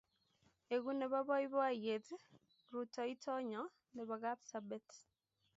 Egu 0.75 0.89
nepo 0.99 1.19
poipoyet 1.27 2.05
rutoitonyo 2.71 3.63
nepo 3.95 4.15
Kapsabet 4.23 4.87